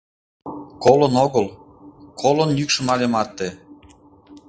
Колын 0.83 1.13
огыл 1.25 1.47
колын 2.21 2.49
йӱкшым 2.59 2.87
але 2.93 3.05
марте. 3.13 3.49